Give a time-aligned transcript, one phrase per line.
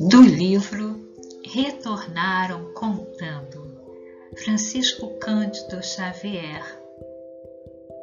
[0.00, 1.00] Do livro
[1.44, 3.80] Retornaram Contando,
[4.36, 6.62] Francisco Cândido Xavier,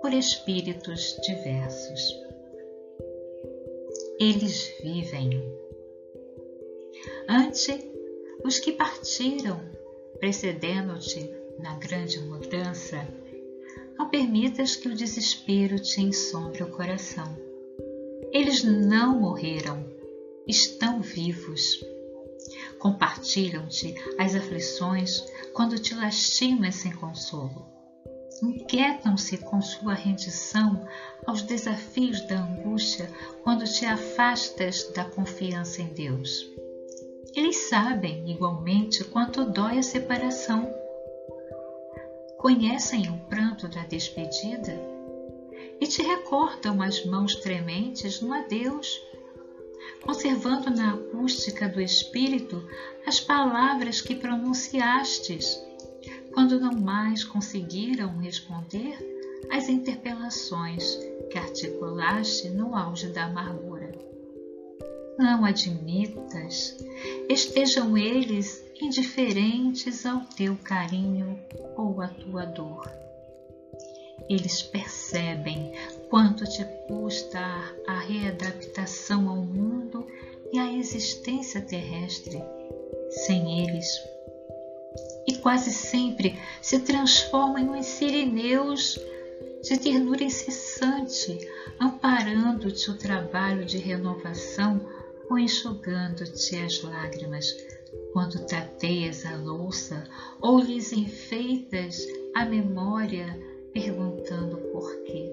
[0.02, 2.16] por espíritos diversos.
[4.20, 5.30] Eles vivem.
[7.28, 7.92] Ante
[8.44, 9.60] os que partiram,
[10.20, 11.30] precedendo-te
[11.60, 13.06] na grande mudança,
[14.16, 17.38] permitas que o desespero te ensombre o coração.
[18.32, 19.86] Eles não morreram,
[20.48, 21.86] estão vivos.
[22.80, 27.66] Compartilham-te as aflições quando te lastimas sem consolo.
[28.42, 30.88] Inquietam-se com sua rendição
[31.28, 33.12] aos desafios da angústia
[33.44, 36.50] quando te afastas da confiança em Deus.
[37.36, 40.85] Eles sabem igualmente quanto dói a separação.
[42.46, 44.80] Conhecem o pranto da despedida
[45.82, 49.02] e te recordam as mãos trementes no adeus
[50.04, 52.64] conservando na acústica do espírito
[53.04, 55.60] as palavras que pronunciastes,
[56.36, 58.96] quando não mais conseguiram responder
[59.52, 61.00] às interpelações
[61.32, 63.92] que articulaste no auge da amargura.
[65.18, 66.78] Não admitas,
[67.28, 71.40] estejam eles indiferentes ao teu carinho
[71.78, 72.92] ou à tua dor.
[74.30, 75.74] Eles percebem
[76.10, 77.40] quanto te custa
[77.88, 80.08] a readaptação ao mundo
[80.52, 82.42] e à existência terrestre
[83.10, 83.88] sem eles.
[85.28, 89.00] E quase sempre se transformam em sirineus
[89.64, 91.38] de ternura incessante,
[91.80, 94.80] amparando-te o trabalho de renovação
[95.30, 97.52] ou enxugando-te as lágrimas
[98.16, 100.08] quando tateias a louça
[100.40, 103.38] ou lhes enfeitas a memória
[103.74, 105.30] perguntando por quê.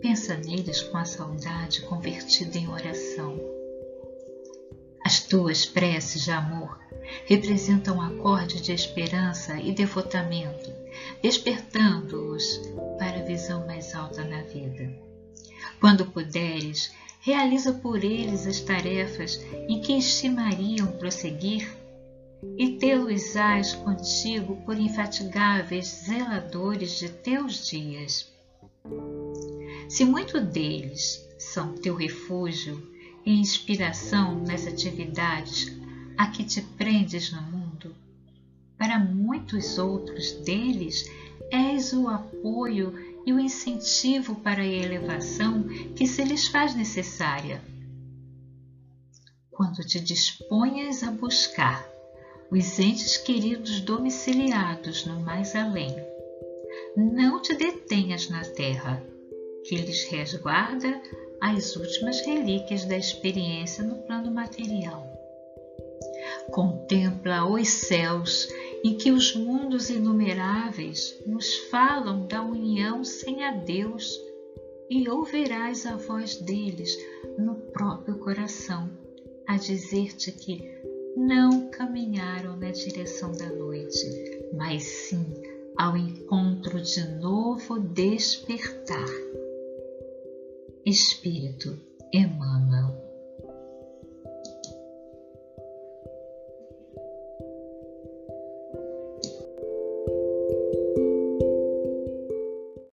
[0.00, 3.38] Pensa neles com a saudade convertida em oração.
[5.04, 6.80] As tuas preces de amor
[7.26, 10.72] representam um acorde de esperança e devotamento,
[11.22, 12.23] despertando-os
[17.24, 21.66] realiza por eles as tarefas em que estimariam prosseguir
[22.58, 28.30] e tê-los-ás contigo por infatigáveis zeladores de teus dias.
[29.88, 32.92] Se muito deles são teu refúgio
[33.24, 35.72] e inspiração nas atividades
[36.18, 37.96] a que te prendes no mundo,
[38.76, 41.10] para muitos outros deles
[41.50, 45.64] és o apoio e o incentivo para a elevação
[45.96, 47.62] que se lhes faz necessária.
[49.50, 51.94] Quando te disponhas a buscar
[52.50, 55.94] os entes queridos domiciliados no mais além.
[56.96, 59.02] Não te detenhas na terra,
[59.64, 61.00] que lhes resguarda
[61.40, 65.04] as últimas relíquias da experiência no plano material.
[66.52, 68.48] Contempla os céus
[68.84, 74.20] em que os mundos inumeráveis nos falam da união sem a Deus
[74.90, 76.94] e ouvirás a voz deles
[77.38, 78.90] no próprio coração
[79.46, 80.62] a dizer-te que
[81.16, 85.24] não caminharam na direção da noite, mas sim
[85.78, 89.08] ao encontro de novo despertar.
[90.84, 91.78] Espírito
[92.12, 93.03] Emmanuel